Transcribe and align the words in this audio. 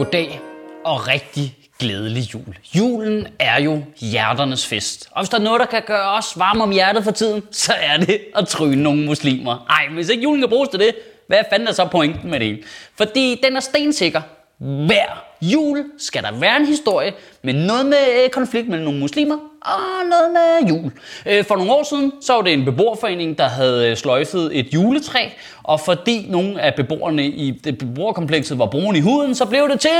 Goddag 0.00 0.40
og 0.84 1.08
rigtig 1.08 1.56
glædelig 1.78 2.34
jul. 2.34 2.56
Julen 2.76 3.28
er 3.38 3.60
jo 3.60 3.82
hjerternes 3.96 4.66
fest. 4.66 5.08
Og 5.10 5.22
hvis 5.22 5.28
der 5.28 5.38
er 5.38 5.42
noget, 5.42 5.60
der 5.60 5.66
kan 5.66 5.82
gøre 5.86 6.10
os 6.10 6.38
varme 6.38 6.62
om 6.62 6.70
hjertet 6.70 7.04
for 7.04 7.10
tiden, 7.10 7.42
så 7.50 7.72
er 7.72 7.96
det 7.96 8.20
at 8.36 8.48
tryne 8.48 8.82
nogle 8.82 9.06
muslimer. 9.06 9.66
Ej, 9.70 9.94
hvis 9.94 10.08
ikke 10.08 10.22
julen 10.22 10.40
kan 10.40 10.48
bruges 10.48 10.68
til 10.68 10.80
det, 10.80 10.94
hvad 11.26 11.38
fanden 11.50 11.68
er 11.68 11.72
så 11.72 11.86
pointen 11.86 12.30
med 12.30 12.40
det 12.40 12.46
hele? 12.46 12.62
Fordi 12.96 13.40
den 13.42 13.56
er 13.56 13.60
stensikker. 13.60 14.20
Hver 14.58 15.24
jul 15.42 15.84
skal 15.98 16.22
der 16.22 16.32
være 16.32 16.56
en 16.56 16.66
historie 16.66 17.12
med 17.42 17.54
noget 17.54 17.86
med 17.86 18.24
øh, 18.24 18.30
konflikt 18.30 18.68
mellem 18.68 18.84
nogle 18.84 19.00
muslimer 19.00 19.36
og 19.62 20.08
noget 20.10 20.30
med 20.32 20.68
jul. 20.68 20.92
Øh, 21.26 21.44
for 21.44 21.56
nogle 21.56 21.72
år 21.72 21.82
siden, 21.82 22.12
så 22.20 22.32
var 22.32 22.42
det 22.42 22.52
en 22.52 22.64
beboerforening, 22.64 23.38
der 23.38 23.48
havde 23.48 23.90
øh, 23.90 23.96
sløjfet 23.96 24.58
et 24.58 24.74
juletræ, 24.74 25.28
og 25.62 25.80
fordi 25.80 26.26
nogle 26.28 26.60
af 26.60 26.74
beboerne 26.74 27.26
i 27.26 27.50
det 27.50 27.78
beboerkomplekset 27.78 28.58
var 28.58 28.66
brune 28.66 28.98
i 28.98 29.00
huden, 29.00 29.34
så 29.34 29.46
blev 29.46 29.68
det 29.68 29.80
til 29.80 29.90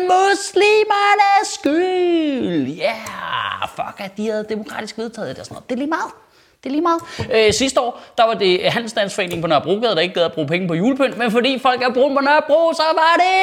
muslimernes 0.00 1.48
skyld. 1.54 2.76
Ja, 2.76 2.82
yeah, 2.84 3.68
fuck 3.76 4.00
at 4.00 4.16
de 4.16 4.26
havde 4.26 4.46
demokratisk 4.48 4.98
vedtaget 4.98 5.28
det 5.28 5.38
og 5.38 5.44
sådan 5.46 5.54
noget. 5.54 5.68
Det 5.68 5.74
er 5.74 5.78
lige 5.78 5.88
meget. 5.88 6.23
Det 6.64 6.70
er 6.70 6.74
lige 6.74 6.82
meget. 6.82 7.00
Øh, 7.46 7.52
sidste 7.52 7.80
år, 7.80 8.00
der 8.18 8.24
var 8.24 8.34
det 8.34 8.60
Handelsstandsforeningen 8.62 9.42
på 9.42 9.48
Nørrebrogade, 9.48 9.94
der 9.94 10.00
ikke 10.00 10.14
gad 10.14 10.22
at 10.22 10.32
bruge 10.32 10.48
penge 10.48 10.68
på 10.68 10.74
julepynt, 10.74 11.18
men 11.18 11.30
fordi 11.30 11.58
folk 11.58 11.82
er 11.82 11.92
brune 11.92 12.14
på 12.14 12.20
Nørrebro, 12.20 12.72
så 12.72 12.82
var 12.94 13.14
det 13.24 13.34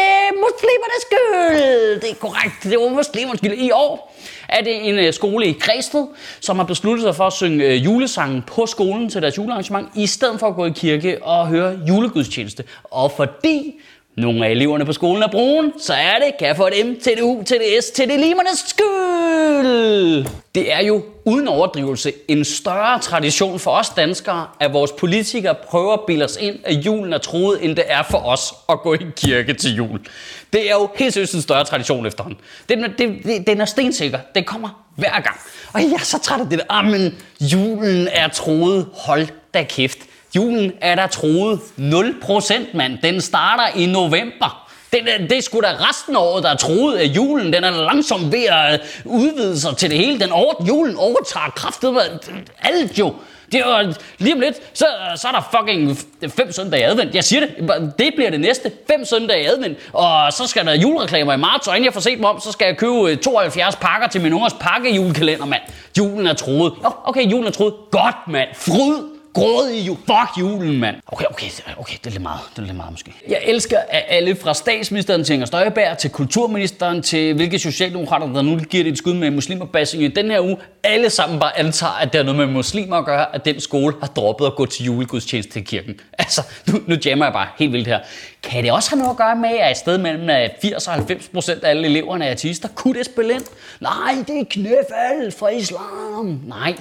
muslimernes 0.45 1.01
skyld. 1.07 2.01
Det 2.01 2.09
er 2.11 2.15
korrekt, 2.15 2.63
det 2.63 2.79
var 2.79 2.89
muslimernes 2.89 3.39
skyld. 3.39 3.53
I 3.53 3.71
år 3.71 4.15
er 4.49 4.61
det 4.61 4.89
en 4.89 4.99
øh, 4.99 5.13
skole 5.13 5.47
i 5.47 5.53
Græsted, 5.53 6.07
som 6.39 6.57
har 6.57 6.65
besluttet 6.65 7.03
sig 7.03 7.15
for 7.15 7.27
at 7.27 7.33
synge 7.33 7.65
øh, 7.65 7.85
julesangen 7.85 8.41
på 8.41 8.65
skolen 8.65 9.09
til 9.09 9.21
deres 9.21 9.37
julearrangement, 9.37 9.89
i 9.95 10.07
stedet 10.07 10.39
for 10.39 10.47
at 10.47 10.55
gå 10.55 10.65
i 10.65 10.71
kirke 10.75 11.23
og 11.23 11.47
høre 11.47 11.79
julegudstjeneste. 11.87 12.63
Og 12.83 13.11
fordi 13.11 13.79
nogle 14.17 14.45
af 14.45 14.51
eleverne 14.51 14.85
på 14.85 14.93
skolen 14.93 15.23
er 15.23 15.27
brune, 15.27 15.71
så 15.79 15.93
er 15.93 16.19
det 16.25 16.37
kan 16.39 16.55
få 16.55 16.69
dem 16.69 16.99
til 16.99 17.11
det 17.15 17.21
U, 17.21 17.43
til 17.45 17.57
det 17.57 17.83
S, 17.83 17.89
til 17.89 18.09
det 18.09 18.19
limernes 18.19 18.65
skyld. 18.67 20.25
Det 20.55 20.73
er 20.73 20.83
jo 20.83 21.03
uden 21.25 21.47
overdrivelse 21.47 22.13
en 22.27 22.45
større 22.45 22.99
tradition 22.99 23.59
for 23.59 23.71
os 23.71 23.89
danskere, 23.89 24.47
at 24.59 24.73
vores 24.73 24.91
politikere 24.91 25.55
prøver 25.55 25.93
at 25.93 25.99
bilde 26.07 26.25
os 26.25 26.37
ind, 26.41 26.55
at 26.63 26.75
julen 26.85 27.13
er 27.13 27.17
troet, 27.17 27.65
end 27.65 27.75
det 27.75 27.83
er 27.87 28.03
for 28.03 28.17
os 28.17 28.53
at 28.69 28.81
gå 28.81 28.93
i 28.93 28.97
kirke 29.15 29.53
til 29.53 29.75
jul. 29.75 29.99
Det 30.53 30.69
er 30.69 30.73
jo 30.73 30.89
helt 30.95 31.13
seriøst 31.13 31.33
en 31.33 31.41
større 31.41 31.63
tradition 31.63 32.05
efterhånden. 32.05 32.39
Den 32.69 32.83
det, 32.83 33.23
det, 33.23 33.47
den 33.47 33.61
er 33.61 33.65
stensikker. 33.65 34.19
Den 34.35 34.43
kommer 34.43 34.85
hver 34.95 35.11
gang. 35.21 35.35
Og 35.73 35.81
jeg 35.81 35.91
er 35.93 36.03
så 36.03 36.19
træt 36.19 36.39
af 36.39 36.49
det 36.49 36.59
der. 36.59 36.65
Ah, 36.69 36.85
men 36.85 37.17
julen 37.39 38.07
er 38.11 38.27
troet. 38.27 38.87
Hold 38.93 39.27
da 39.53 39.63
kæft. 39.63 39.97
Julen 40.35 40.71
er 40.81 40.95
der 40.95 41.07
troet 41.07 41.59
0%, 41.77 42.77
mand. 42.77 42.97
Den 43.03 43.21
starter 43.21 43.67
i 43.75 43.85
november. 43.85 44.67
Det, 44.91 44.99
det 45.29 45.37
er 45.37 45.41
sgu 45.41 45.59
da 45.61 45.89
resten 45.89 46.15
af 46.15 46.19
året, 46.19 46.43
der 46.43 46.49
er 46.49 46.55
troet 46.55 46.95
af 46.97 47.05
julen. 47.05 47.53
Den 47.53 47.63
er 47.63 47.71
langsomt 47.71 48.31
ved 48.31 48.43
at 48.43 48.73
øh, 48.73 48.79
udvide 49.05 49.59
sig 49.59 49.77
til 49.77 49.89
det 49.89 49.97
hele. 49.97 50.19
Den 50.19 50.31
over, 50.31 50.53
julen 50.67 50.97
overtager 50.97 51.51
kraftet 51.55 51.93
med 51.93 52.01
alt 52.61 52.99
jo. 52.99 53.13
Det 53.51 53.59
er 53.59 53.81
jo 53.81 53.87
øh, 53.87 53.95
lige 54.17 54.33
om 54.33 54.39
lidt, 54.39 54.55
så, 54.73 54.85
øh, 54.85 55.17
så 55.17 55.27
er 55.27 55.31
der 55.31 55.57
fucking 55.57 55.97
fem 56.31 56.51
søndage 56.51 56.81
i 56.81 56.85
advent. 56.85 57.15
Jeg 57.15 57.23
siger 57.23 57.39
det, 57.39 57.93
det 57.99 58.13
bliver 58.15 58.29
det 58.29 58.39
næste. 58.39 58.71
Fem 58.87 59.05
søndage 59.05 59.43
i 59.43 59.45
advent. 59.45 59.77
Og 59.93 60.33
så 60.33 60.47
skal 60.47 60.65
der 60.65 60.73
julereklamer 60.73 61.33
i 61.33 61.37
marts, 61.37 61.67
og 61.67 61.75
inden 61.75 61.85
jeg 61.85 61.93
får 61.93 62.01
set 62.01 62.19
mig 62.19 62.29
om, 62.29 62.39
så 62.39 62.51
skal 62.51 62.65
jeg 62.65 62.77
købe 62.77 63.15
72 63.15 63.75
pakker 63.75 64.07
til 64.07 64.21
min 64.21 64.33
ungers 64.33 64.53
pakkejulekalender, 64.59 65.45
mand. 65.45 65.61
Julen 65.97 66.27
er 66.27 66.33
troet. 66.33 66.73
Nå, 66.83 66.89
okay, 67.03 67.31
julen 67.31 67.47
er 67.47 67.51
troet. 67.51 67.73
Godt, 67.91 68.15
mand. 68.27 68.49
Fryd 68.55 69.10
grådig 69.33 69.87
jul. 69.87 69.97
Fuck 69.97 70.39
julen, 70.39 70.79
mand. 70.79 70.95
Okay, 71.07 71.25
okay, 71.29 71.47
okay, 71.77 71.95
det 71.97 72.07
er 72.07 72.11
lidt 72.11 72.21
meget. 72.21 72.39
Det 72.55 72.61
er 72.61 72.65
lidt 72.65 72.77
meget 72.77 72.91
måske. 72.91 73.13
Jeg 73.27 73.39
elsker, 73.43 73.77
at 73.89 74.03
alle 74.07 74.35
fra 74.35 74.53
statsministeren 74.53 75.23
til 75.23 75.33
Inger 75.33 75.45
Støjberg, 75.45 75.97
til 75.97 76.09
kulturministeren, 76.09 77.01
til 77.01 77.33
hvilke 77.33 77.59
socialdemokrater, 77.59 78.33
der 78.33 78.41
nu 78.41 78.57
giver 78.57 78.83
det 78.83 78.91
et 78.91 78.97
skud 78.97 79.13
med 79.13 79.31
muslimerbassing 79.31 80.03
i 80.03 80.07
den 80.07 80.31
her 80.31 80.41
uge, 80.41 80.57
alle 80.83 81.09
sammen 81.09 81.39
bare 81.39 81.59
antager, 81.59 81.91
at 81.91 82.13
det 82.13 82.19
har 82.19 82.23
noget 82.23 82.37
med 82.37 82.55
muslimer 82.55 82.97
at 82.97 83.05
gøre, 83.05 83.35
at 83.35 83.45
den 83.45 83.59
skole 83.59 83.95
har 83.99 84.07
droppet 84.07 84.45
at 84.45 84.55
gå 84.55 84.65
til 84.65 84.85
julegudstjeneste 84.85 85.53
til 85.53 85.65
kirken. 85.65 85.99
Altså, 86.19 86.41
nu, 86.67 86.79
nu 86.87 86.95
jammer 87.05 87.25
jeg 87.25 87.33
bare 87.33 87.47
helt 87.57 87.73
vildt 87.73 87.87
her. 87.87 87.99
Kan 88.43 88.63
det 88.63 88.71
også 88.71 88.89
have 88.89 88.97
noget 88.99 89.11
at 89.11 89.17
gøre 89.17 89.35
med, 89.35 89.49
at 89.59 89.71
et 89.71 89.77
sted 89.77 89.97
mellem 89.97 90.29
øh, 90.29 90.49
80 90.61 90.87
og 90.87 90.93
90 90.93 91.27
procent 91.27 91.63
af 91.63 91.69
alle 91.69 91.87
eleverne 91.87 92.25
er 92.25 92.31
artister? 92.31 92.67
Kunne 92.75 92.97
det 92.97 93.05
spille 93.05 93.33
ind? 93.33 93.43
Nej, 93.79 94.15
det 94.27 94.39
er 94.39 94.43
knæfald 94.49 95.31
fra 95.39 95.49
islam. 95.49 96.41
Nej, 96.47 96.75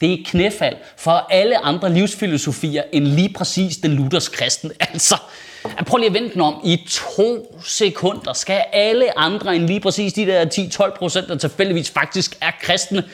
det 0.00 0.12
er 0.12 0.16
knæfald 0.26 0.76
for 0.96 1.26
alle 1.30 1.64
andre 1.64 1.92
livsfilosofier 1.92 2.82
end 2.92 3.06
lige 3.06 3.32
præcis 3.32 3.76
den 3.76 3.90
luthersk 3.90 4.32
kristen. 4.32 4.72
Altså, 4.80 5.16
prøv 5.86 5.98
lige 5.98 6.08
at 6.08 6.14
vente 6.14 6.34
den 6.34 6.40
om. 6.40 6.60
I 6.64 6.86
to 6.88 7.60
sekunder 7.64 8.32
skal 8.32 8.64
alle 8.72 9.18
andre 9.18 9.56
end 9.56 9.66
lige 9.66 9.80
præcis 9.80 10.12
de 10.12 10.26
der 10.26 10.44
10-12 10.44 10.98
procent, 10.98 11.28
der 11.28 11.36
tilfældigvis 11.36 11.90
faktisk 11.90 12.36
er 12.40 12.50
kristne, 12.60 13.04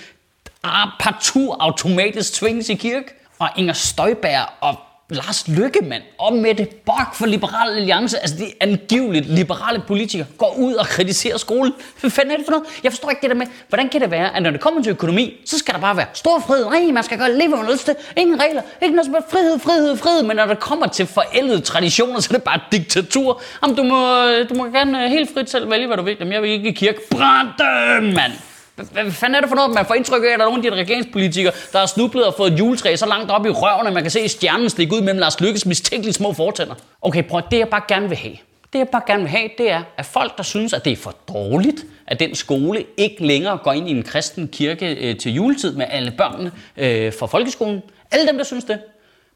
ah, 0.62 0.88
partout 1.00 1.56
automatisk 1.60 2.32
tvinges 2.32 2.68
i 2.68 2.74
kirke. 2.74 3.06
Og 3.38 3.48
Inger 3.56 3.72
Støjberg 3.72 4.48
og 4.60 4.76
Lars 5.10 5.48
Lykkemand 5.48 6.02
og 6.18 6.32
Mette 6.32 6.66
Bock 6.86 7.14
for 7.14 7.26
Liberal 7.26 7.76
Alliance, 7.76 8.18
altså 8.18 8.36
de 8.38 8.52
angiveligt 8.60 9.26
liberale 9.26 9.82
politikere, 9.86 10.26
går 10.38 10.54
ud 10.58 10.74
og 10.74 10.86
kritiserer 10.86 11.36
skolen. 11.36 11.72
Hvad 12.00 12.10
fanden 12.10 12.32
er 12.32 12.36
det 12.36 12.46
for 12.46 12.50
noget? 12.50 12.66
Jeg 12.84 12.92
forstår 12.92 13.10
ikke 13.10 13.22
det 13.22 13.30
der 13.30 13.36
med, 13.36 13.46
hvordan 13.68 13.88
kan 13.88 14.00
det 14.00 14.10
være, 14.10 14.36
at 14.36 14.42
når 14.42 14.50
det 14.50 14.60
kommer 14.60 14.82
til 14.82 14.90
økonomi, 14.90 15.34
så 15.46 15.58
skal 15.58 15.74
der 15.74 15.80
bare 15.80 15.96
være 15.96 16.06
stor 16.14 16.38
frihed. 16.46 16.64
Nej, 16.64 16.92
man 16.92 17.02
skal 17.02 17.18
gøre 17.18 17.32
leve 17.32 17.48
man 17.48 17.66
lyst 17.72 17.84
til. 17.84 17.94
Ingen 18.16 18.40
regler. 18.40 18.62
Ikke 18.82 18.94
noget 18.96 19.06
som 19.06 19.16
frihed, 19.30 19.58
frihed, 19.58 19.96
frihed. 19.96 20.22
Men 20.22 20.36
når 20.36 20.46
det 20.46 20.60
kommer 20.60 20.86
til 20.86 21.06
forældede 21.06 21.60
traditioner, 21.60 22.20
så 22.20 22.28
er 22.30 22.36
det 22.36 22.42
bare 22.42 22.60
diktatur. 22.72 23.42
Jamen, 23.62 23.76
du 23.76 23.82
må, 23.82 24.26
øh, 24.26 24.48
du 24.48 24.54
må 24.54 24.64
gerne 24.64 25.04
øh, 25.04 25.10
helt 25.10 25.30
frit 25.34 25.50
selv 25.50 25.70
vælge, 25.70 25.86
hvad 25.86 25.96
du 25.96 26.02
vil. 26.02 26.16
Jamen, 26.20 26.32
jeg 26.32 26.42
vil 26.42 26.50
ikke 26.50 26.68
i 26.68 26.72
kirke. 26.72 26.98
Brænd 27.10 27.48
dem, 27.58 28.02
mand! 28.02 28.32
Hvad- 28.76 29.10
fanden 29.10 29.34
er 29.34 29.40
det 29.40 29.48
for 29.48 29.56
noget, 29.56 29.74
man 29.74 29.86
får 29.86 29.94
indtryk 29.94 30.22
af, 30.22 30.26
at 30.26 30.38
der 30.38 30.44
er 30.46 30.50
nogle 30.50 30.66
af 30.66 30.72
de 30.72 30.76
regeringspolitikere, 30.82 31.52
der 31.72 31.78
har 31.78 31.86
snublet 31.86 32.26
og 32.26 32.34
fået 32.34 32.52
et 32.52 32.58
juletræ 32.58 32.96
så 32.96 33.06
langt 33.06 33.30
op 33.30 33.46
i 33.46 33.48
røven, 33.50 33.86
at 33.86 33.92
man 33.92 34.02
kan 34.02 34.10
se 34.10 34.28
stjernen 34.28 34.70
stikke 34.70 34.94
ud 34.94 35.00
mellem 35.00 35.18
Lars 35.18 35.40
Lykkes 35.40 35.66
mistænkelige 35.66 36.12
små 36.14 36.32
fortænder? 36.32 36.74
Okay, 37.02 37.22
prøv 37.22 37.42
det 37.50 37.58
jeg 37.58 37.68
bare 37.68 37.82
gerne 37.88 38.08
vil 38.08 38.18
have, 38.18 38.36
det 38.72 38.78
jeg 38.78 38.88
bare 38.88 39.02
gerne 39.06 39.22
vil 39.22 39.30
have, 39.30 39.48
det 39.58 39.70
er, 39.70 39.82
at 39.96 40.06
folk, 40.06 40.36
der 40.36 40.42
synes, 40.42 40.72
at 40.72 40.84
det 40.84 40.92
er 40.92 40.96
for 40.96 41.14
dårligt, 41.28 41.84
at 42.06 42.20
den 42.20 42.34
skole 42.34 42.84
ikke 42.96 43.26
længere 43.26 43.58
går 43.58 43.72
ind 43.72 43.88
i 43.88 43.90
en 43.90 44.02
kristen 44.02 44.48
kirke 44.48 44.94
øh, 44.94 45.18
til 45.18 45.32
juletid 45.34 45.76
med 45.76 45.86
alle 45.90 46.10
børnene 46.18 46.52
øh, 46.76 47.12
fra 47.18 47.26
folkeskolen, 47.26 47.82
alle 48.10 48.26
dem, 48.26 48.36
der 48.36 48.44
synes 48.44 48.64
det, 48.64 48.78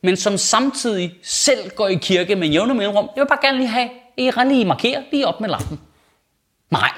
men 0.03 0.17
som 0.17 0.37
samtidig 0.39 1.15
selv 1.23 1.71
går 1.71 1.89
i 1.89 1.95
kirke 1.95 2.37
med 2.37 2.49
jævne 2.49 2.75
mellemrum, 2.75 3.09
jeg 3.17 3.21
vil 3.23 3.29
bare 3.29 3.39
gerne 3.43 3.59
lige 3.59 3.69
have, 3.69 3.89
at 4.19 4.47
I 4.47 4.49
lige 4.49 4.65
markerer 4.65 5.03
lige 5.13 5.27
op 5.27 5.41
med 5.41 5.49
lappen. 5.49 5.81
Nej, 6.71 6.91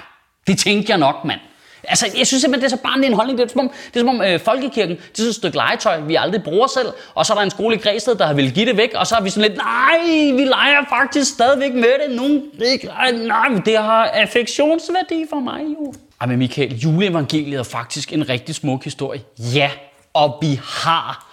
det 0.46 0.58
tænkte 0.58 0.90
jeg 0.90 0.98
nok, 0.98 1.24
mand. 1.24 1.40
Altså, 1.84 2.06
jeg 2.18 2.26
synes 2.26 2.40
simpelthen, 2.40 2.70
det 2.70 2.72
er 2.72 2.76
så 2.76 2.82
barnlig 2.82 3.06
en 3.06 3.14
holdning. 3.14 3.38
Det 3.38 3.44
er 3.44 3.48
som 3.48 3.60
om, 3.60 3.68
det 3.68 3.96
er, 3.96 4.00
som 4.00 4.08
om 4.08 4.22
øh, 4.22 4.40
folkekirken, 4.40 4.96
det 4.96 5.02
er 5.02 5.16
sådan 5.16 5.28
et 5.28 5.34
stykke 5.34 5.56
legetøj, 5.56 6.00
vi 6.00 6.14
aldrig 6.14 6.42
bruger 6.42 6.66
selv. 6.66 6.88
Og 7.14 7.26
så 7.26 7.32
er 7.32 7.36
der 7.36 7.44
en 7.44 7.50
skole 7.50 7.76
i 7.76 7.78
Græsted, 7.78 8.14
der 8.14 8.26
har 8.26 8.34
vil 8.34 8.52
give 8.52 8.66
det 8.66 8.76
væk. 8.76 8.94
Og 8.94 9.06
så 9.06 9.16
er 9.16 9.20
vi 9.20 9.30
sådan 9.30 9.50
lidt, 9.50 9.56
nej, 9.62 10.32
vi 10.36 10.44
leger 10.44 10.84
faktisk 10.88 11.32
stadigvæk 11.32 11.74
med 11.74 11.92
det. 12.06 12.16
Nogen, 12.16 12.42
Nej, 12.84 13.10
nej, 13.10 13.60
det 13.64 13.76
har 13.78 14.04
affektionsværdi 14.04 15.26
for 15.30 15.40
mig 15.40 15.60
jo. 15.60 15.94
Ej, 16.20 16.26
men 16.26 16.38
Michael, 16.38 16.76
juleevangeliet 16.76 17.58
er 17.58 17.62
faktisk 17.62 18.12
en 18.12 18.28
rigtig 18.28 18.54
smuk 18.54 18.84
historie. 18.84 19.20
Ja, 19.38 19.70
og 20.14 20.38
vi 20.40 20.60
har 20.64 21.26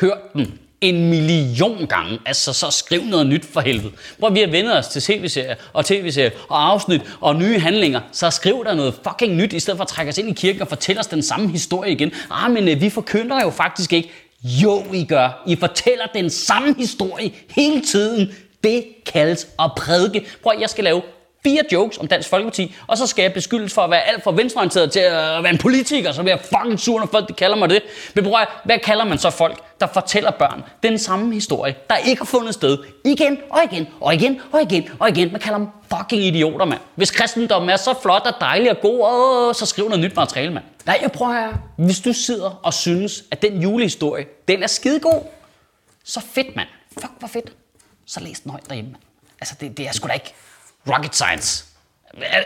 hørt 0.00 0.32
den 0.32 0.58
en 0.84 1.10
million 1.10 1.86
gange. 1.86 2.18
Altså, 2.26 2.52
så 2.52 2.70
skriv 2.70 3.02
noget 3.04 3.26
nyt 3.26 3.44
for 3.52 3.60
helvede. 3.60 3.92
Hvor 4.18 4.30
vi 4.30 4.40
har 4.40 4.46
vendt 4.46 4.72
os 4.72 4.88
til 4.88 5.02
tv-serier 5.02 5.54
og 5.72 5.84
tv-serier 5.84 6.30
og 6.48 6.70
afsnit 6.70 7.00
og 7.20 7.36
nye 7.36 7.58
handlinger, 7.58 8.00
så 8.12 8.30
skriv 8.30 8.64
der 8.64 8.74
noget 8.74 8.94
fucking 9.08 9.34
nyt, 9.36 9.52
i 9.52 9.60
stedet 9.60 9.78
for 9.78 9.84
at 9.84 9.88
trække 9.88 10.10
os 10.10 10.18
ind 10.18 10.28
i 10.28 10.32
kirken 10.32 10.62
og 10.62 10.68
fortælle 10.68 11.00
os 11.00 11.06
den 11.06 11.22
samme 11.22 11.50
historie 11.50 11.92
igen. 11.92 12.12
Ah, 12.30 12.50
men 12.50 12.68
øh, 12.68 12.80
vi 12.80 12.90
forkynder 12.90 13.42
jo 13.42 13.50
faktisk 13.50 13.92
ikke. 13.92 14.10
Jo, 14.44 14.84
I 14.92 15.04
gør. 15.04 15.42
I 15.46 15.56
fortæller 15.56 16.04
den 16.14 16.30
samme 16.30 16.74
historie 16.78 17.32
hele 17.50 17.82
tiden. 17.82 18.32
Det 18.64 18.84
kaldes 19.06 19.46
at 19.58 19.70
prædike. 19.76 20.26
Prøv 20.42 20.52
at 20.56 20.60
jeg 20.60 20.70
skal 20.70 20.84
lave 20.84 21.02
fire 21.44 21.62
jokes 21.72 21.98
om 21.98 22.06
Dansk 22.06 22.28
Folkeparti, 22.28 22.74
og 22.86 22.98
så 22.98 23.06
skal 23.06 23.22
jeg 23.22 23.32
beskyldes 23.32 23.74
for 23.74 23.82
at 23.82 23.90
være 23.90 24.00
alt 24.00 24.24
for 24.24 24.32
venstreorienteret 24.32 24.92
til 24.92 25.00
at 25.00 25.42
være 25.42 25.50
en 25.52 25.58
politiker, 25.58 26.12
så 26.12 26.22
bliver 26.22 26.36
jeg 26.36 26.44
fucking 26.44 26.80
sur, 26.80 26.98
når 26.98 27.06
folk 27.06 27.28
de 27.28 27.32
kalder 27.32 27.56
mig 27.56 27.70
det. 27.70 27.82
Men 28.14 28.24
bror, 28.24 28.50
hvad 28.64 28.78
kalder 28.78 29.04
man 29.04 29.18
så 29.18 29.30
folk, 29.30 29.62
der 29.80 29.86
fortæller 29.86 30.30
børn 30.30 30.62
den 30.82 30.98
samme 30.98 31.34
historie, 31.34 31.74
der 31.90 31.96
ikke 31.96 32.20
har 32.20 32.26
fundet 32.26 32.54
sted 32.54 32.78
igen 33.04 33.38
og 33.50 33.60
igen 33.72 33.86
og 34.00 34.14
igen 34.14 34.40
og 34.52 34.62
igen 34.62 34.88
og 34.98 35.08
igen. 35.08 35.32
Man 35.32 35.40
kalder 35.40 35.58
dem 35.58 35.68
fucking 35.98 36.22
idioter, 36.22 36.64
mand. 36.64 36.80
Hvis 36.94 37.10
kristendommen 37.10 37.70
er 37.70 37.76
så 37.76 37.94
flot 38.02 38.22
og 38.26 38.32
dejlig 38.40 38.70
og 38.70 38.80
god, 38.80 39.00
åh, 39.02 39.54
så 39.54 39.66
skriv 39.66 39.88
noget 39.88 40.00
nyt 40.04 40.16
materiale, 40.16 40.52
mand. 40.52 40.64
Nej, 40.86 40.98
jeg 41.02 41.12
prøver 41.12 41.32
her. 41.32 41.52
Hvis 41.76 42.00
du 42.00 42.12
sidder 42.12 42.60
og 42.62 42.74
synes, 42.74 43.24
at 43.30 43.42
den 43.42 43.62
julehistorie, 43.62 44.24
den 44.48 44.62
er 44.62 44.66
skidegod, 44.66 45.20
så 46.04 46.20
fedt, 46.20 46.56
mand. 46.56 46.68
Fuck, 46.92 47.12
hvor 47.18 47.28
fedt. 47.28 47.52
Så 48.06 48.20
læs 48.20 48.40
den 48.40 48.50
højt 48.50 48.68
derhjemme. 48.68 48.90
mand. 48.90 49.02
Altså, 49.40 49.54
det, 49.60 49.76
det 49.76 49.88
er 49.88 49.92
sgu 49.92 50.08
da 50.08 50.12
ikke 50.12 50.34
rocket 50.88 51.14
science. 51.14 51.64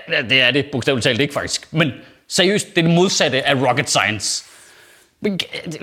Ja, 0.09 0.23
Det 0.23 0.41
er 0.41 0.51
det 0.51 0.67
bogstaveligt 0.73 1.05
talt 1.05 1.21
ikke, 1.21 1.35
faktisk. 1.35 1.69
Men 1.71 1.93
seriøst, 2.29 2.67
det 2.69 2.79
er 2.79 2.83
det 2.83 2.95
modsatte 2.95 3.47
af 3.47 3.55
rocket 3.55 3.91
science. 3.91 4.45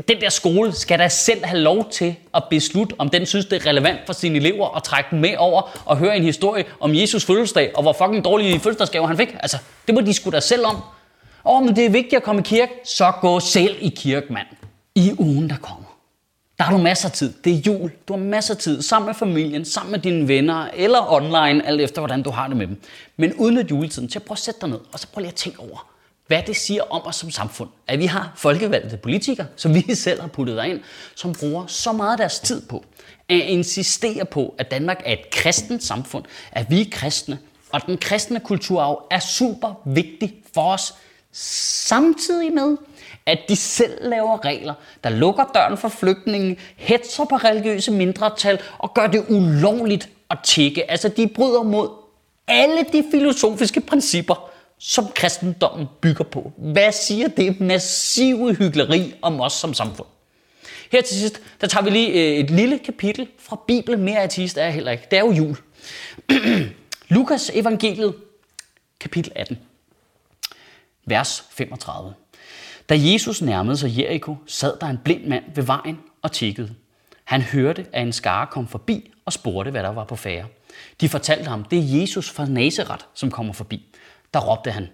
Den 0.08 0.22
der 0.22 0.30
skole 0.30 0.72
skal 0.74 1.00
da 1.00 1.08
selv 1.08 1.46
have 1.46 1.60
lov 1.60 1.90
til 1.92 2.16
at 2.36 2.44
beslutte, 2.50 2.96
om 2.98 3.10
den 3.10 3.26
synes, 3.26 3.46
det 3.46 3.62
er 3.66 3.70
relevant 3.70 4.00
for 4.06 4.14
sine 4.14 4.38
elever 4.38 4.76
at 4.78 4.84
trække 4.84 5.08
dem 5.12 5.20
med 5.20 5.36
over 5.38 5.82
og 5.86 5.98
høre 5.98 6.18
en 6.18 6.24
historie 6.24 6.66
om 6.80 6.96
Jesus 6.96 7.26
fødselsdag, 7.26 7.72
og 7.76 7.82
hvor 7.82 7.94
fucking 7.94 8.26
dårlige 8.26 8.60
fødselsdagsgaver 8.60 9.08
han 9.08 9.18
fik. 9.18 9.30
Altså, 9.40 9.58
det 9.88 9.96
må 9.96 10.02
de 10.02 10.14
sgu 10.14 10.30
da 10.30 10.40
selv 10.40 10.66
om. 10.66 10.82
Åh, 11.46 11.64
men 11.64 11.76
det 11.76 11.86
er 11.86 11.90
vigtigt 11.90 12.14
at 12.14 12.24
komme 12.24 12.42
i 12.42 12.44
kirke, 12.44 12.72
så 12.86 13.12
gå 13.22 13.40
selv 13.40 13.76
i 13.82 13.90
kirke, 13.96 14.34
mand. 14.34 14.48
I 14.96 15.14
ugen, 15.18 15.50
der 15.50 15.58
kommer. 15.58 15.85
Der 16.58 16.64
har 16.64 16.78
du 16.78 16.84
masser 16.84 17.10
af 17.10 17.14
tid. 17.14 17.34
Det 17.44 17.54
er 17.54 17.58
jul. 17.58 17.92
Du 18.08 18.14
har 18.14 18.20
masser 18.22 18.54
af 18.54 18.60
tid 18.60 18.82
sammen 18.82 19.06
med 19.06 19.16
familien, 19.16 19.66
sammen 19.66 19.92
med 19.92 20.00
dine 20.00 20.28
venner, 20.28 20.70
eller 20.74 21.14
online, 21.14 21.68
alt 21.68 21.82
efter 21.82 22.02
hvordan 22.02 22.24
du 22.24 22.30
har 22.30 22.48
det 22.48 22.58
med 22.58 22.68
dem. 22.68 22.82
Men 23.18 23.34
udnyt 23.34 23.72
juletiden 23.72 24.10
til 24.10 24.20
at 24.20 24.24
prøve 24.24 24.36
at 24.36 24.40
sætte 24.40 24.62
dig 24.62 24.70
ned, 24.70 24.80
og 24.94 25.00
så 25.00 25.08
prøv 25.08 25.20
lige 25.20 25.30
at 25.32 25.36
tænke 25.36 25.60
over, 25.60 25.88
hvad 26.28 26.44
det 26.48 26.56
siger 26.56 26.84
om 26.90 27.02
os 27.06 27.16
som 27.16 27.32
samfund. 27.32 27.70
At 27.88 28.00
vi 28.00 28.06
har 28.06 28.34
folkevalgte 28.36 28.98
politikere, 28.98 29.48
som 29.56 29.74
vi 29.74 29.96
selv 29.96 30.22
har 30.22 30.28
puttet 30.28 30.66
ind, 30.66 30.80
som 31.16 31.34
bruger 31.34 31.68
så 31.68 31.92
meget 31.92 32.12
af 32.12 32.18
deres 32.18 32.40
tid 32.40 32.62
på 32.62 32.86
at 33.30 33.36
insistere 33.36 34.26
på, 34.26 34.56
at 34.58 34.72
Danmark 34.72 35.02
er 35.06 35.14
et 35.14 35.30
kristent 35.32 35.84
samfund, 35.84 36.26
at 36.52 36.66
vi 36.70 36.82
er 36.82 36.86
kristne, 36.92 37.40
og 37.72 37.86
den 37.86 37.98
kristne 37.98 38.40
kulturarv 38.40 39.08
er 39.12 39.20
super 39.20 39.82
vigtig 39.86 40.36
for 40.54 40.74
os, 40.74 40.94
samtidig 41.36 42.54
med, 42.54 42.78
at 43.26 43.40
de 43.50 43.56
selv 43.56 44.10
laver 44.10 44.46
regler, 44.46 44.74
der 45.04 45.10
lukker 45.10 45.44
døren 45.54 45.78
for 45.78 45.90
flygtninge, 45.90 46.58
hetser 46.76 47.26
på 47.26 47.36
religiøse 47.36 47.92
mindretal 47.92 48.60
og 48.78 48.94
gør 48.94 49.08
det 49.08 49.26
ulovligt 49.30 50.10
at 50.30 50.38
tjekke. 50.44 50.92
Altså, 50.92 51.10
de 51.10 51.28
bryder 51.28 51.64
mod 51.64 51.90
alle 52.48 52.86
de 52.94 53.04
filosofiske 53.12 53.82
principper, 53.82 54.52
som 54.80 55.08
kristendommen 55.16 55.88
bygger 56.02 56.24
på. 56.24 56.52
Hvad 56.58 56.92
siger 56.92 57.28
det 57.28 57.62
massive 57.62 58.56
hyggeleri 58.56 59.14
om 59.22 59.42
os 59.42 59.54
som 59.54 59.74
samfund? 59.74 60.08
Her 60.92 61.02
til 61.02 61.18
sidst, 61.20 61.42
der 61.62 61.68
tager 61.68 61.84
vi 61.84 61.90
lige 61.90 62.10
øh, 62.10 62.38
et 62.38 62.50
lille 62.52 62.80
kapitel 62.80 63.28
fra 63.40 63.60
Bibelen. 63.68 64.04
Mere 64.04 64.24
artist 64.24 64.58
er 64.58 64.64
jeg 64.64 64.74
heller 64.74 64.92
ikke. 64.92 65.08
Det 65.12 65.20
er 65.20 65.24
jo 65.26 65.32
jul. 65.32 65.58
Lukas 67.16 67.52
evangeliet, 67.54 68.14
kapitel 69.00 69.32
18, 69.36 69.58
vers 71.06 71.46
35. 71.52 72.14
Da 72.90 72.96
Jesus 72.98 73.42
nærmede 73.42 73.78
sig 73.78 73.98
Jericho, 73.98 74.36
sad 74.48 74.80
der 74.82 74.88
en 74.88 75.00
blind 75.04 75.26
mand 75.28 75.44
ved 75.56 75.64
vejen 75.64 76.00
og 76.22 76.32
tikkede. 76.32 76.76
Han 77.24 77.42
hørte, 77.42 77.86
at 77.94 78.02
en 78.02 78.14
skare 78.14 78.48
kom 78.48 78.68
forbi 78.68 79.12
og 79.26 79.34
spurgte, 79.34 79.72
hvad 79.72 79.84
der 79.84 79.90
var 79.90 80.04
på 80.04 80.16
færre. 80.16 80.46
De 81.02 81.10
fortalte 81.10 81.50
ham, 81.50 81.64
det 81.64 81.80
er 81.80 82.00
Jesus 82.00 82.30
fra 82.30 82.46
Nazareth, 82.46 83.06
som 83.14 83.32
kommer 83.32 83.54
forbi. 83.54 83.96
Der 84.34 84.40
råbte 84.40 84.72
han, 84.72 84.88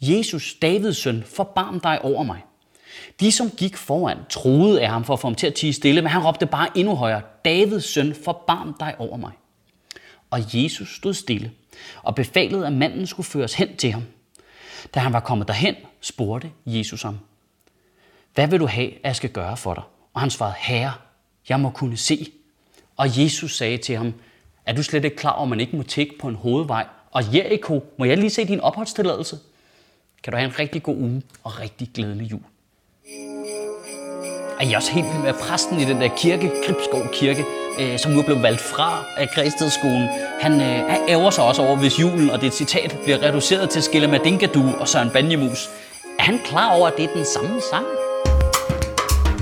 Jesus, 0.00 0.54
Davids 0.62 0.96
søn, 0.96 1.24
forbarm 1.26 1.80
dig 1.80 2.04
over 2.04 2.22
mig. 2.22 2.44
De, 3.20 3.32
som 3.32 3.50
gik 3.50 3.76
foran, 3.76 4.18
troede 4.30 4.82
af 4.82 4.88
ham 4.88 5.04
for 5.04 5.12
at 5.12 5.20
få 5.20 5.26
ham 5.26 5.34
til 5.34 5.46
at 5.46 5.54
tige 5.54 5.72
stille, 5.72 6.02
men 6.02 6.10
han 6.10 6.26
råbte 6.26 6.46
bare 6.46 6.78
endnu 6.78 6.94
højere, 6.94 7.22
Davids 7.44 7.84
søn, 7.84 8.14
forbarm 8.24 8.74
dig 8.80 8.94
over 8.98 9.16
mig. 9.16 9.32
Og 10.30 10.40
Jesus 10.54 10.96
stod 10.96 11.14
stille 11.14 11.50
og 12.02 12.14
befalede, 12.14 12.66
at 12.66 12.72
manden 12.72 13.06
skulle 13.06 13.26
føres 13.26 13.54
hen 13.54 13.76
til 13.76 13.92
ham. 13.92 14.02
Da 14.94 15.00
han 15.00 15.12
var 15.12 15.20
kommet 15.20 15.48
derhen, 15.48 15.74
spurgte 16.00 16.50
Jesus 16.66 17.02
ham, 17.02 17.18
hvad 18.34 18.48
vil 18.48 18.60
du 18.60 18.66
have, 18.66 18.94
at 18.94 19.00
jeg 19.04 19.16
skal 19.16 19.30
gøre 19.30 19.56
for 19.56 19.74
dig? 19.74 19.82
Og 20.14 20.20
han 20.20 20.30
svarede, 20.30 20.54
Herre, 20.58 20.92
jeg 21.48 21.60
må 21.60 21.70
kunne 21.70 21.96
se. 21.96 22.32
Og 22.96 23.22
Jesus 23.22 23.56
sagde 23.56 23.76
til 23.76 23.96
ham, 23.96 24.14
er 24.66 24.72
du 24.72 24.82
slet 24.82 25.04
ikke 25.04 25.16
klar 25.16 25.32
over, 25.32 25.42
at 25.42 25.48
man 25.48 25.60
ikke 25.60 25.76
må 25.76 25.82
tække 25.82 26.18
på 26.18 26.28
en 26.28 26.34
hovedvej? 26.34 26.86
Og 27.10 27.34
Jericho, 27.34 27.84
må 27.98 28.04
jeg 28.04 28.18
lige 28.18 28.30
se 28.30 28.44
din 28.44 28.60
opholdstilladelse? 28.60 29.38
Kan 30.22 30.32
du 30.32 30.36
have 30.36 30.50
en 30.50 30.58
rigtig 30.58 30.82
god 30.82 30.96
uge 30.96 31.22
og 31.44 31.60
rigtig 31.60 31.90
glædelig 31.94 32.30
jul. 32.30 32.40
Er 34.60 34.70
I 34.70 34.72
også 34.72 34.92
helt 34.92 35.06
vild 35.06 35.22
med 35.22 35.34
præsten 35.34 35.80
i 35.80 35.84
den 35.84 36.00
der 36.00 36.16
kirke, 36.16 36.50
Gribskov 36.66 37.02
Kirke, 37.12 37.44
øh, 37.80 37.98
som 37.98 38.12
nu 38.12 38.18
er 38.18 38.24
blevet 38.24 38.42
valgt 38.42 38.60
fra 38.60 39.04
af 39.16 39.28
Græstedskolen. 39.34 40.08
Han, 40.40 40.60
øh, 40.60 40.88
han 40.88 41.00
ærger 41.08 41.30
sig 41.30 41.44
også 41.44 41.62
over, 41.62 41.76
hvis 41.76 42.00
julen 42.00 42.30
og 42.30 42.40
det 42.40 42.54
citat 42.54 42.96
bliver 43.04 43.22
reduceret 43.22 43.70
til 43.70 43.82
Skille 43.82 44.08
Madingadu 44.08 44.62
og 44.80 44.88
Søren 44.88 45.10
Banjemus. 45.10 45.68
Er 46.18 46.22
han 46.22 46.40
klar 46.44 46.70
over, 46.74 46.86
at 46.86 46.96
det 46.96 47.04
er 47.04 47.12
den 47.14 47.24
samme 47.24 47.60
sang? 47.70 47.86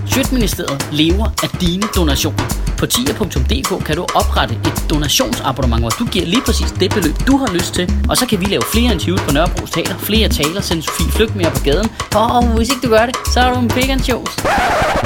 Sjøtministeriet 0.06 0.88
lever 0.92 1.24
af 1.42 1.48
dine 1.60 1.82
donationer. 1.96 2.44
På 2.78 2.86
tia.dk 2.86 3.84
kan 3.84 3.96
du 3.96 4.02
oprette 4.02 4.54
et 4.54 4.90
donationsabonnement, 4.90 5.82
hvor 5.82 5.90
du 5.90 6.04
giver 6.04 6.26
lige 6.26 6.42
præcis 6.42 6.70
det 6.80 6.90
beløb, 6.94 7.14
du 7.26 7.36
har 7.36 7.54
lyst 7.54 7.74
til. 7.74 7.92
Og 8.08 8.16
så 8.16 8.26
kan 8.26 8.40
vi 8.40 8.44
lave 8.44 8.62
flere 8.72 8.92
interviews 8.92 9.20
på 9.20 9.32
Nørrebro 9.32 9.66
Teater, 9.66 9.98
flere 9.98 10.28
taler, 10.28 10.60
sende 10.60 10.82
Sofie 10.82 11.12
Flygt 11.12 11.36
mere 11.36 11.50
på 11.50 11.60
gaden. 11.64 11.88
Og 12.14 12.56
hvis 12.56 12.68
ikke 12.68 12.86
du 12.86 12.90
gør 12.90 13.06
det, 13.06 13.16
så 13.32 13.40
er 13.40 13.54
du 13.54 13.60
en 13.60 13.68
big. 13.68 15.05